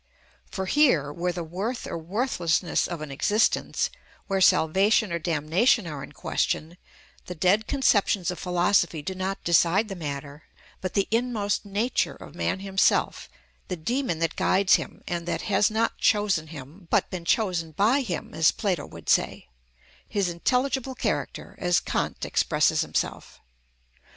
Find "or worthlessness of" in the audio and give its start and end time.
1.85-3.01